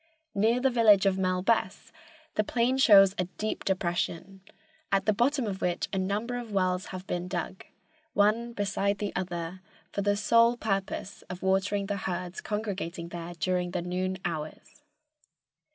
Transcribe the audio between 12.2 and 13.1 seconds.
congregating